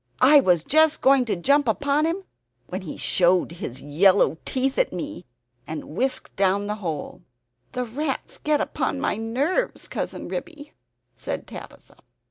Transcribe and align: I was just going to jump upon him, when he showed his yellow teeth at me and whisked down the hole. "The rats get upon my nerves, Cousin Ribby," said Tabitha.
I 0.23 0.39
was 0.39 0.63
just 0.63 1.01
going 1.03 1.25
to 1.25 1.35
jump 1.35 1.67
upon 1.67 2.05
him, 2.05 2.23
when 2.65 2.81
he 2.81 2.97
showed 2.97 3.51
his 3.51 3.83
yellow 3.83 4.39
teeth 4.45 4.79
at 4.79 4.91
me 4.91 5.27
and 5.67 5.95
whisked 5.95 6.35
down 6.35 6.65
the 6.65 6.77
hole. 6.81 7.21
"The 7.73 7.85
rats 7.85 8.39
get 8.39 8.59
upon 8.59 8.99
my 8.99 9.15
nerves, 9.17 9.87
Cousin 9.87 10.27
Ribby," 10.27 10.73
said 11.15 11.45
Tabitha. 11.45 11.97